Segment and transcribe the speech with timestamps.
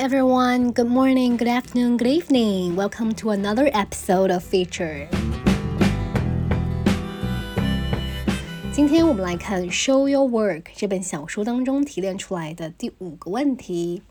[0.00, 0.72] everyone.
[0.72, 2.74] Good morning, good afternoon, good evening.
[2.74, 5.06] Welcome to another episode of Feature.
[8.72, 14.02] 今天我们来看《Show Your Work》这本小说当中提炼出来的第五个问题：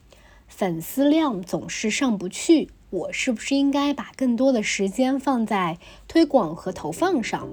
[0.47, 7.49] 粉丝量总是上不去，我是不是应该把更多的时间放在推广和投放上？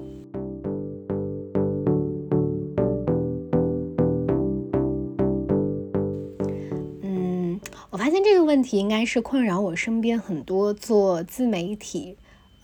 [8.56, 12.16] 问题应该是困扰我身边很多做自媒体。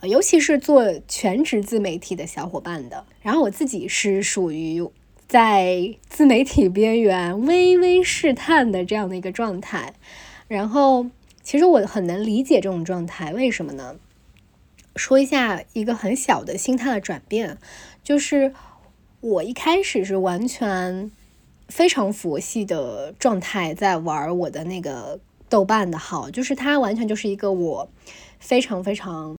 [0.05, 4.83] 尤其是做全职自媒体的小伙伴的，然后我自己是属于
[5.29, 9.93] 在自媒体边缘微微试探的这样的一个状态，
[10.49, 11.07] 然后
[11.43, 13.97] 其实我很能理解这种状态，为什么呢？
[14.97, 17.59] 说一下一个很小的心态的转变，
[18.03, 18.55] 就是
[19.21, 21.13] 我一开始是完全
[21.69, 25.21] 非常佛系的状态在玩我的那个
[25.53, 27.89] 豆瓣的号，就是它完全就是一个我
[28.39, 29.37] 非常非常。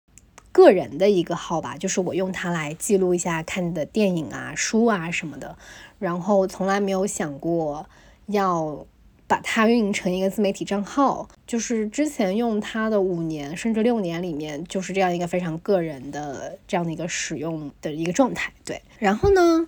[0.56, 5.58] 个人的一个号吧，就是我用它来记录一下看的电影啊、书啊什么的，
[5.98, 7.88] 然后从来没有想过
[8.28, 8.86] 要
[9.26, 11.28] 把它运营成一个自媒体账号。
[11.48, 18.54] 就是之前用它的五年甚至六年里面，就是这样一个非常个人的这样的一个使用的一个状态。
[18.64, 19.68] 对，然后呢，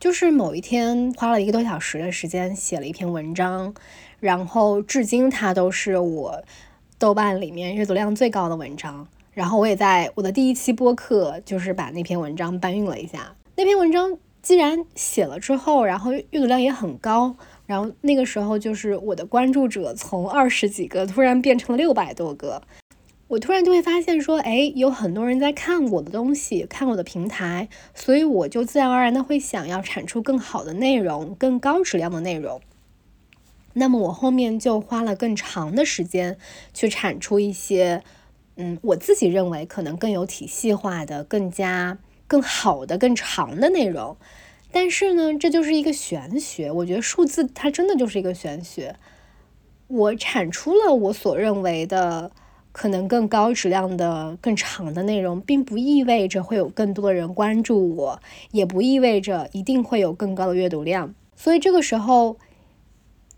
[0.00, 3.72] 就是某一天花了一个多小时的时间写了一篇文章，
[4.20, 6.42] 然后至今它都是我
[6.98, 9.06] 豆瓣里面阅读量最高的文章。
[9.32, 13.36] 然后我也在我的第一期播客，就是把那篇文章搬运了一下。
[13.54, 17.36] 那篇文章既然写了之后，然后阅读量也很高，
[17.66, 22.62] 然后那个时候就是我的关注者从二十几个突然变成了六百多个，
[23.28, 32.58] 我突然就会发现说，哎，有很多人在看我的东西，看我的平台，所以我就自然而然的会想要产出更好的内容，更高质量的内容。
[33.76, 36.36] 那么我后面就花了更长的时间
[36.74, 38.02] 去产出一些。
[38.58, 44.16] 嗯，我自己认为可能更有体系化的、更加更好的、更长的内容，
[44.72, 46.72] 但是呢，这就是一个玄学。
[46.72, 48.96] 我觉得数字它真的就是一个玄学。
[49.88, 52.30] 我产出了我所认为的
[52.72, 58.22] 可能更高质量的、更长的内容，并不意味着会有更多的人关注我，
[58.52, 61.14] 也不意味着一定会有更高的阅读量。
[61.36, 62.38] 所以这个时候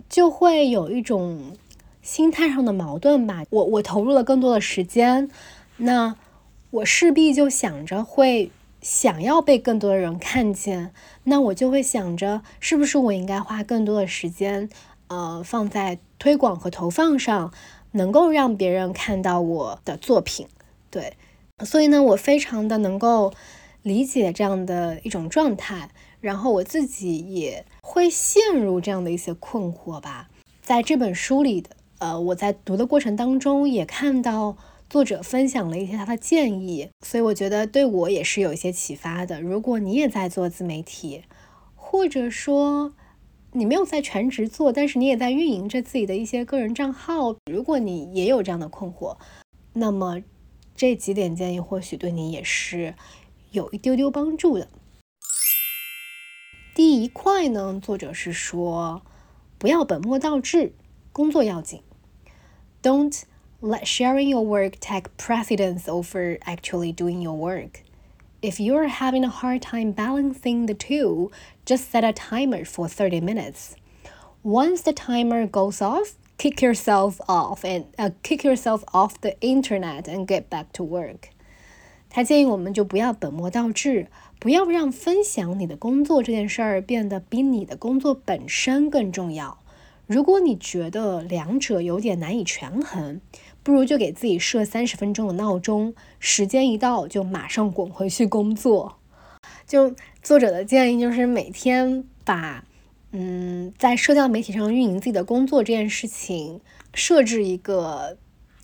[0.08, 1.56] 就会有一种。
[2.00, 5.28] 心态上的矛盾吧，我我投入了更多的时间，
[5.76, 6.16] 那
[6.70, 10.90] 我势必就想着会想要被更多的人看见，
[11.24, 14.70] 那我就会想着是不是我应该花更多的时间，
[15.08, 17.52] 呃，放在推广和投放上，
[17.90, 20.46] 能够让别人看到我的作品，
[20.90, 21.12] 对，
[21.66, 23.34] 所以呢，我非常的能够
[23.82, 25.90] 理解这样的一种状态，
[26.20, 30.28] 然后我自己也会陷入这样的一些困惑吧，
[30.62, 31.70] 在这本书里的。
[32.00, 34.56] 呃，我在读的过程当中也看到
[34.88, 39.40] 作者分享了一些他的建议，所以我觉得对我也是有一些启发的。
[39.40, 41.24] 如果你也在做自媒体，
[41.74, 42.94] 或者说
[43.50, 49.16] 你没有在全职做，但是你也在运营着自己的一些个人账号，如果你也有这样的困惑，
[49.72, 50.22] 那么
[50.76, 52.94] 这几点建议或许对你也是
[53.50, 54.68] 有一丢丢帮助的。
[56.77, 59.01] 第一块呢，作者是说
[59.57, 60.73] 不要本末倒置，
[61.11, 61.81] 工作要紧。
[62.81, 63.23] Don't
[63.61, 67.83] let sharing your work take precedence over actually doing your work.
[68.41, 71.31] If you're having a hard time balancing the two,
[71.65, 73.75] just set a timer for 30 minutes.
[74.43, 80.09] Once the timer goes off, kick yourself off and uh, kick yourself off the internet
[80.09, 81.29] and get back to work.
[82.10, 84.08] 他建议我们就不要本末倒置，
[84.38, 89.58] 不要让分享你的工作这件事儿变得比你的工作本身更重要。
[90.06, 93.20] 如果你觉得两者有点难以权衡，
[93.62, 98.96] 不如就给自己设三十分钟的闹钟，时间一到就马上滚回去工作。
[99.66, 102.64] 就作者的建议就是每天把，
[103.12, 106.62] 嗯，在社交媒体上运营自己的工作这件事情
[106.94, 108.16] 设置一个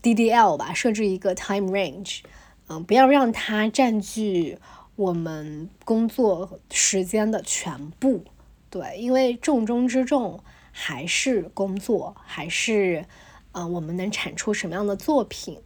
[0.03, 2.21] DDL 吧，设置一个 time range，
[2.69, 4.59] 嗯，不要让它占据
[4.97, 8.25] 我们工作时间的全部。
[8.71, 10.43] 对，因为重中之重。
[10.77, 13.05] 还是工作，还是，
[13.53, 15.61] 呃，我们能产出什么样的作品？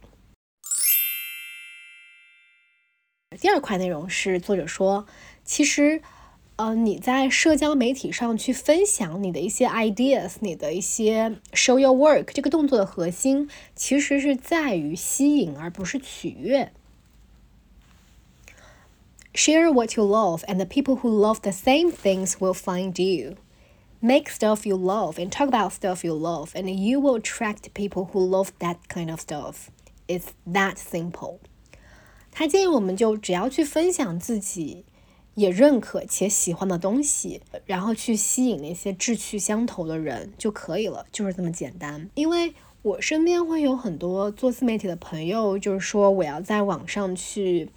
[3.41, 5.07] 第二块内容是作者说，
[5.43, 6.03] 其实，
[6.57, 16.71] 呃，你在社交媒体上去分享你的一些 ideas，你的一些 show your work，这个动作的核心其实是在于吸引，而不是取悦。
[19.34, 23.36] Share what you love, and the people who love the same things will find you.
[24.04, 28.10] make stuff you love and talk about stuff you love, and you will attract people
[28.12, 29.70] who love that kind of stuff.
[30.06, 31.38] It's that simple.
[32.30, 34.84] 他建议我们就只要去分享自己
[35.34, 42.10] 也认可且喜欢的东西，然后去吸引那些志趣相投的人就可以了，就是这么简单。
[42.14, 42.52] 因为
[42.82, 47.70] 我身边会有很多做自媒体的朋友，就是说我要在网上去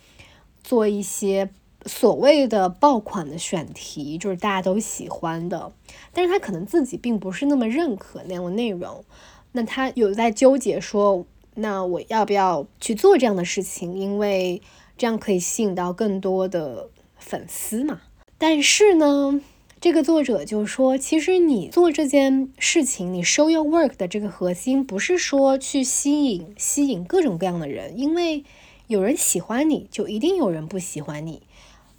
[0.62, 1.50] 做一些。
[1.84, 5.72] 所谓的爆款的选题就是大家都喜欢的，
[6.12, 9.04] 但是他可能自己并不是那么认可那样的内容，
[9.50, 11.26] 那他有在纠结说，
[11.56, 13.98] 那我要不要去做这样的事情？
[13.98, 14.62] 因为
[14.96, 18.02] 这样可以吸引到更多的粉丝嘛。
[18.38, 19.40] 但是呢，
[19.80, 28.44] 这个作者就说，其实你做这件事情，你 show your work 的这个核心不是说去吸引吸引各种各样的人，因为
[28.92, 31.42] 有人喜欢你就一定有人不喜欢你。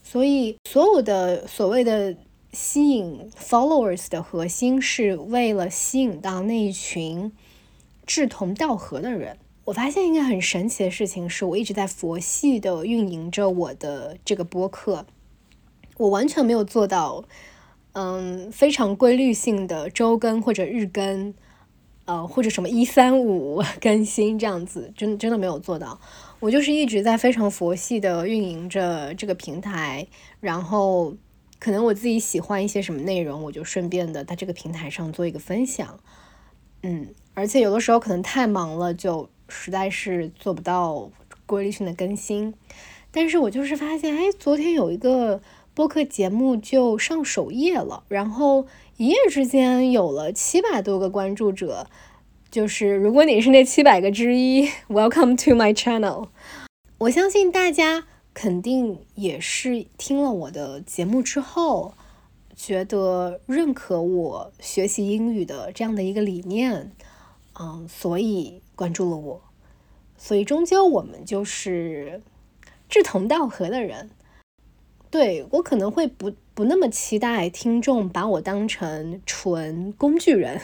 [0.03, 2.15] 所以，所有的所谓的
[2.51, 7.31] 吸引 followers 的核心，是为了吸引到那一群
[8.05, 9.37] 志同道合的人。
[9.65, 15.05] 我发现一个很神奇的事情，是我一直在佛系的运营着我的这个播客，
[15.97, 17.23] 我完全没有做到，
[17.93, 21.33] 嗯，非常规律性的周更或者日更，
[22.03, 25.99] 呃，或者什么一三五更新这样子，真真的没有做到。
[26.43, 30.05] 我就是一直在非常佛系的运营着这个平台，
[30.41, 31.15] 然后
[31.57, 35.97] 可能我自己喜欢一些什么内容，我就顺便的在这个平台上做一个分享，
[36.81, 41.09] 嗯，而且有的时候可能太忙了，就实在是做不到
[41.45, 42.53] 规律性的更新。
[43.09, 45.41] 但是我就是发现，哎，昨天有一个
[45.73, 48.67] 播客节目就上首页了，然后
[48.97, 51.87] 一夜之间有了七百多个关注者。
[52.53, 56.27] 就是如果你是那七百个之一，Welcome to my channel。
[56.99, 61.95] 我相信大家肯定也是听了我的节目之后，
[62.55, 66.91] 觉得认可我学习英语的这样的一个理念，
[67.59, 69.41] 嗯，所以关注了我。
[70.15, 72.21] 所以终究我们就是
[72.87, 74.11] 志同道合的人。
[75.09, 80.61] 对我可能会不不那么期待听众把我当成纯工具人。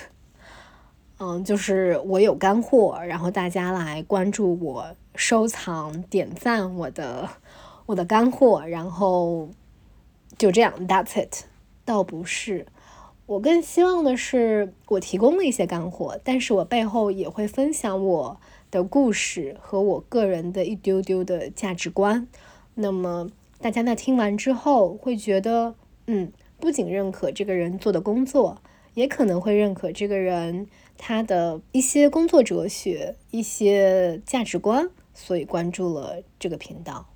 [1.21, 7.27] 嗯，就是我有干货，然后大家来关注我、收藏、点赞我的
[7.87, 9.49] 我的干货，然后
[10.37, 11.43] 就这样，That's it。
[11.83, 12.65] 倒不是，
[13.25, 18.39] 我更希望的是，我提供了一些干货，但是我背后也会分享我
[18.71, 22.25] 的故事和我个人的一丢丢的价值观。
[22.75, 23.27] 那么
[23.59, 25.75] 大家在听完之后会觉得，
[26.07, 26.31] 嗯，
[26.61, 28.61] 不仅认可这个人做的工作，
[28.93, 30.67] 也可能会认可这个人。
[31.01, 37.07] 他的一些工作哲学、一些价值观，所以关注了这个频道。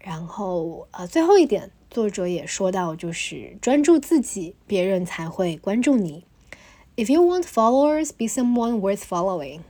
[0.00, 6.24] 然后，呃，最后一点，作者也说到，就是专注自己，别人才会关注你。
[6.96, 9.60] If you want followers, be someone worth following。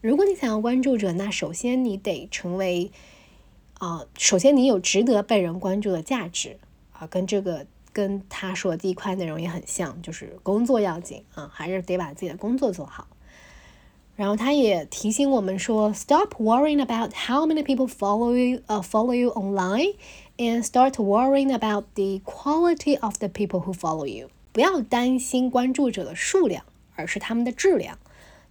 [0.00, 2.90] 如果你想要关注者，那首先你得成为，
[3.74, 6.58] 啊，首先你有值得被人关注的价值
[6.92, 7.66] 啊，跟这个。
[7.92, 13.06] 跟他说的第一块内容也很像，就是工作要紧啊，还是得把自己的工作做好。
[14.14, 19.94] 然后他也提醒我们说，Stop worrying about how many people follow you, uh, follow you online,
[20.36, 24.28] and start worrying about the quality of the people who follow you。
[24.52, 26.62] 不要担心关注者的数量，
[26.94, 27.98] 而是他们的质量，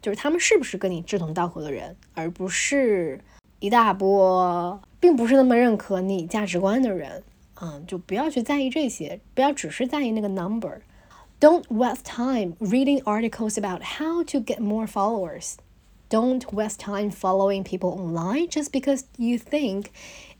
[0.01, 3.21] 就是他们是不是跟你志同道合的人，而不是
[3.60, 7.24] 一大波并不是那么认可你价值观的人。
[7.61, 15.56] 嗯，就不要去在意这些，不要只是在意那个 number。Don't waste time reading articles about how to get more followers.
[16.09, 19.87] Don't waste time following people online just because you think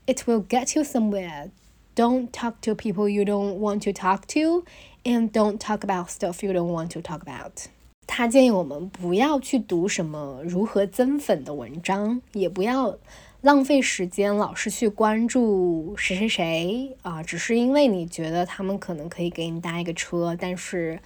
[0.05, 1.49] it will get you somewhere.
[1.95, 4.63] Don't talk to people you don't want to talk to,
[5.03, 7.67] and don't talk about stuff you don't want to talk about.
[8.05, 12.97] 他建议我们不要去读什么如何增粉的文章，也不要
[13.42, 21.00] 浪费时间，老是去关注谁谁谁啊，只是因为你觉得他们可能可以给你搭一个车，但是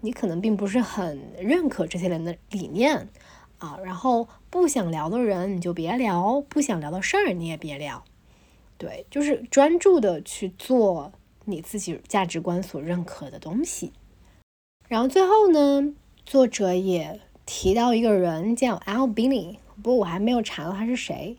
[0.00, 3.06] 你可能并不是很认可这些人的理念
[3.58, 3.78] 啊。
[3.84, 8.02] 然后不想聊的人你就别聊，不想聊的事儿你也别聊。
[8.78, 11.12] 对，就是专注的去做
[11.44, 13.92] 你自己价值观所认可的东西。
[14.88, 15.92] 然后最后呢，
[16.24, 21.36] 作者也提到一个人叫 Al Binney，不过我还没有查到他是谁。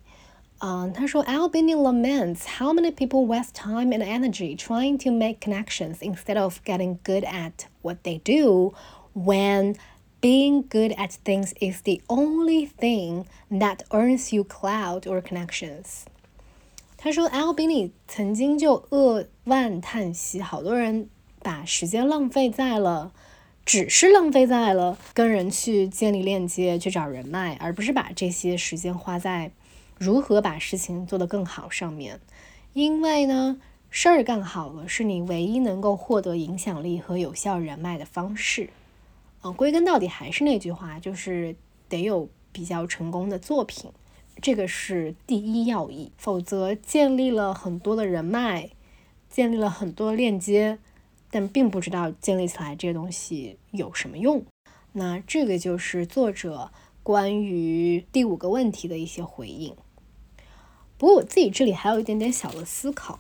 [0.63, 6.59] 嗯，他说，Albany laments how many people waste time and energy trying to make connections instead of
[6.67, 8.75] getting good at what they do
[9.15, 9.77] when
[10.21, 16.03] being good at things is the only thing that earns you clout or connections。
[16.99, 21.09] 他说，Albany 曾经就扼腕叹息，好多人
[21.43, 23.13] 把时间浪费在了，
[23.65, 29.51] 只是浪费在了跟人去建立链接、去找人脉，而不是把这些时间花在
[29.98, 32.20] 如何把事情做得更好上面。
[32.74, 33.60] 因为呢，
[33.90, 38.70] 事儿干好了是你唯一能够获得影响力和有效人脉的方式。
[39.44, 41.56] 嗯，归根到底还是那句话，就是
[41.88, 43.92] 得有比较成功的作品，
[44.42, 46.12] 这个是第一要义。
[46.18, 48.72] 否则，建立了很多的人脉，
[49.30, 50.80] 建立了很多链接，
[51.32, 54.44] 但并不知道建立起来这些东西有什么用。
[54.94, 56.72] 那这个就是作者
[57.04, 59.76] 关于第五个问题的一些回应。
[60.98, 63.20] 不过我自己这里还有一点点小的思考。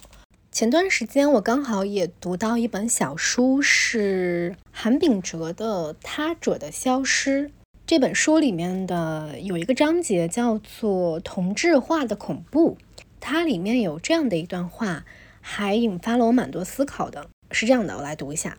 [0.49, 7.49] 前段时间我刚好也读到一本小书，是韩炳哲的《他者的消失》。
[7.85, 12.77] 这本书里面的有一个章节叫做“同质化的恐怖”，
[13.19, 15.03] 它里面有这样的一段话，
[15.41, 17.27] 还引发了我蛮多思考的。
[17.51, 18.57] 是这样的，我来读一下：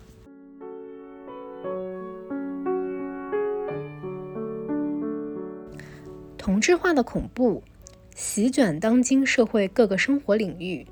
[6.37, 7.63] 同质化的恐怖
[8.19, 10.87] 席卷当今社会各个生活领域。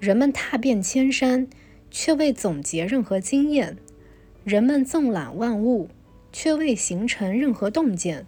[0.00, 1.46] 人们踏遍千山，
[1.88, 3.76] 却未总结任何经验；
[4.42, 5.88] 人们纵览万物，
[6.32, 8.24] 却未形成任何洞见；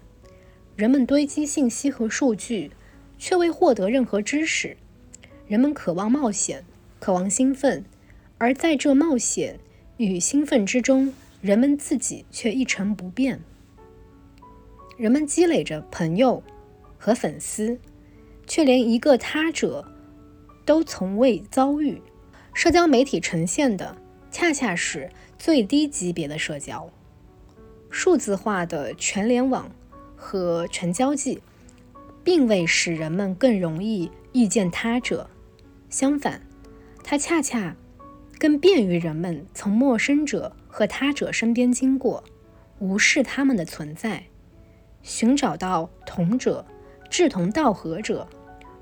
[0.77, 2.71] 人们堆积信息和数据，
[3.19, 4.77] 却未获得任何知识；
[5.49, 6.65] 人们渴望冒险，
[7.01, 7.85] 渴望兴奋，
[8.39, 9.59] 而在这冒险
[9.97, 13.39] 与兴奋之中，人们自己却一成不变；
[14.97, 16.45] 人们积累着朋友
[16.97, 17.79] 和粉丝，
[18.51, 19.87] 却连一个他者。
[20.67, 22.01] 都从未遭遇，
[22.53, 23.97] 社交媒体呈现的
[24.31, 26.89] 恰恰是最低级别的社交。
[27.91, 29.71] 数字化的全联网
[30.17, 31.41] 和全交际，
[32.23, 35.29] 并未使人们更容易遇见他者，
[35.89, 36.43] 相反，
[37.03, 37.77] 它恰恰
[38.39, 42.23] 更便于人们从陌生者和他者身边经过，
[42.79, 44.25] 无视他们的存在，
[45.03, 46.65] 寻找到同者、
[47.09, 48.29] 志同道合者。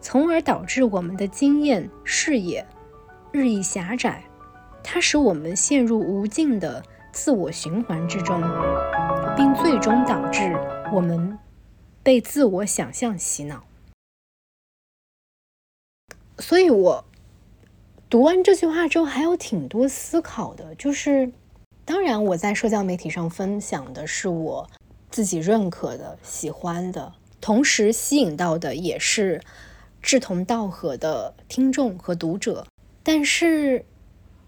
[0.01, 2.65] 从而导致我们的经验视野
[3.33, 4.25] 日益狭窄，
[4.83, 8.41] 它使我们陷入无尽的自我循环之中，
[9.37, 10.57] 并最终导致
[10.93, 11.39] 我们
[12.03, 13.65] 被自我想象洗脑。
[16.39, 17.05] 所以，我
[18.09, 20.75] 读完这句话之后，还有挺多思考的。
[20.77, 21.31] 就是，
[21.85, 24.71] 当然，我在社交媒体上分享的是我
[25.11, 29.41] 自己认可的、喜欢的，同时吸引到的也是。
[30.01, 32.67] 志同道合的听众和读者，
[33.03, 33.85] 但是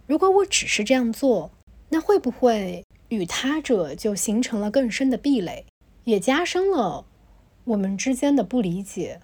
[0.06, 1.50] 如果我只是这样做，
[1.90, 5.66] 那会不会与他者就形成了更深的壁垒，
[6.04, 7.04] 也加深了
[7.64, 9.20] 我们之间的不理解？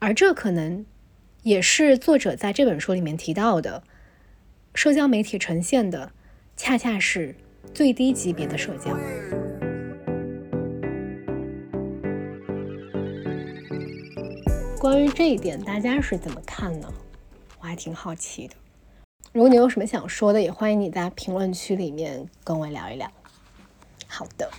[0.00, 0.84] 而这可能
[1.42, 3.82] 也是作者在这本书里面提到的，
[4.74, 6.12] 社交媒体呈现的
[6.56, 7.34] 恰恰是
[7.72, 8.94] 最低级别的社交。
[14.84, 16.92] 关于这一点，大家是怎么看呢？
[17.58, 18.54] 我还挺好奇的。
[19.32, 23.10] 如果你有什么想说的，也欢迎你在评论区里面跟我聊一聊。
[24.06, 24.50] 好的，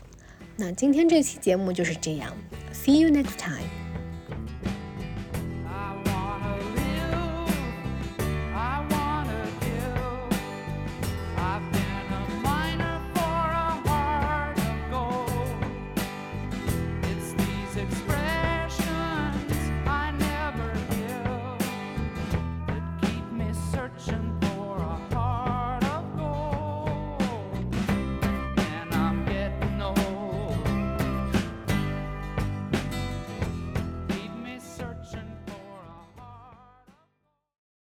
[0.57, 2.35] 那今天这期节目就是这样
[2.73, 3.84] ，See you next time。